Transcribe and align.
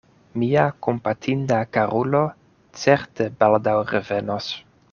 Mia 0.43 0.63
kompatinda 0.87 1.59
karulo 1.77 2.23
certe 2.85 3.31
baldaŭ 3.43 3.79
revenos. 3.95 4.53